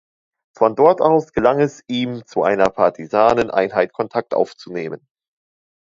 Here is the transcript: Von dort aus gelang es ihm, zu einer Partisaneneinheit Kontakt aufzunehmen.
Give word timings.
Von 0.57 0.75
dort 0.75 0.99
aus 0.99 1.31
gelang 1.31 1.59
es 1.59 1.83
ihm, 1.87 2.25
zu 2.25 2.41
einer 2.41 2.71
Partisaneneinheit 2.71 3.93
Kontakt 3.93 4.33
aufzunehmen. 4.33 5.07